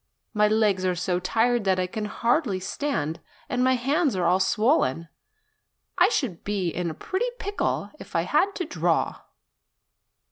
[0.33, 4.39] My legs are so tired that I can hardly stand, and my hands are all
[4.39, 5.09] swollen.
[5.95, 9.19] I should be in a pretty pickle if I had to draw